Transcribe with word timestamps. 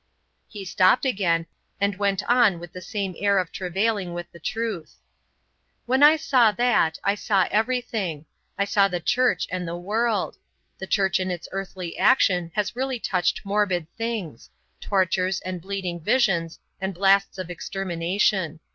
He 0.47 0.65
stopped 0.65 1.05
again, 1.05 1.45
and 1.79 1.95
went 1.99 2.23
on 2.27 2.59
with 2.59 2.73
the 2.73 2.81
same 2.81 3.13
air 3.19 3.37
of 3.37 3.51
travailing 3.51 4.15
with 4.15 4.25
the 4.31 4.39
truth: 4.39 4.95
"When 5.85 6.01
I 6.01 6.15
saw 6.15 6.51
that, 6.53 6.97
I 7.03 7.13
saw 7.13 7.47
everything; 7.51 8.25
I 8.57 8.65
saw 8.65 8.87
the 8.87 8.99
Church 8.99 9.45
and 9.51 9.67
the 9.67 9.77
world. 9.77 10.37
The 10.79 10.87
Church 10.87 11.19
in 11.19 11.29
its 11.29 11.47
earthly 11.51 11.99
action 11.99 12.51
has 12.55 12.75
really 12.75 12.97
touched 12.97 13.45
morbid 13.45 13.85
things 13.95 14.49
tortures 14.79 15.39
and 15.41 15.61
bleeding 15.61 15.99
visions 16.01 16.57
and 16.79 16.95
blasts 16.95 17.37
of 17.37 17.51
extermination. 17.51 18.59